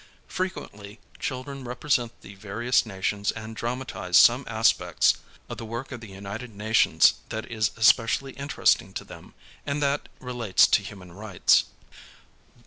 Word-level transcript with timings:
Frequently 0.27 0.99
children 1.19 1.63
represent 1.63 2.21
the 2.21 2.33
various 2.33 2.87
nations 2.87 3.29
and 3.29 3.51
16 3.51 3.51
HOW 3.51 3.53
CHILDREN 3.53 3.53
LEARN 3.53 3.53
ABOUT 3.81 3.91
HUMAN 3.95 4.07
RIGHTS 4.09 4.23
dramatize 4.25 4.25
some 4.25 4.45
aspects 4.87 5.17
of 5.47 5.57
the 5.59 5.65
work 5.65 5.91
of 5.91 6.01
the 6.01 6.07
United 6.07 6.55
Nations 6.55 7.13
that 7.29 7.51
is 7.51 7.69
especially 7.77 8.31
interesting 8.31 8.93
to 8.93 9.03
them, 9.03 9.35
and 9.63 9.79
that 9.83 10.09
relates 10.19 10.65
to 10.65 10.81
human 10.81 11.11
rights. 11.11 11.65